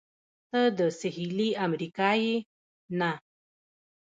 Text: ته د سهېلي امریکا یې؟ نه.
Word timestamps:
ته 0.49 0.61
د 0.77 0.79
سهېلي 0.99 1.49
امریکا 1.65 2.09
یې؟ 2.23 2.35
نه. 2.99 3.11